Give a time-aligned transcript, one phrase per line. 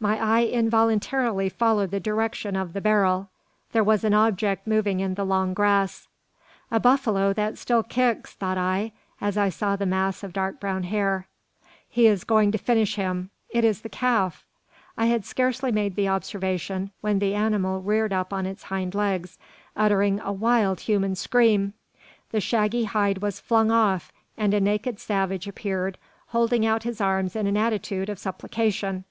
[0.00, 3.30] My eye involuntarily followed the direction of the barrel.
[3.70, 6.08] There was an object moving in the long grass.
[6.68, 10.82] "A buffalo that still kicks," thought I, as I saw the mass of dark brown
[10.82, 11.28] hair;
[11.88, 14.44] "he is going to finish him; it is the calf!"
[14.96, 19.38] I had scarcely made the observation when the animal reared up on its hind legs,
[19.76, 21.72] uttering a wild human scream;
[22.32, 25.98] the shaggy hide was flung off; and a naked savage appeared,
[26.30, 29.04] holding out his arms in an attitude of supplication.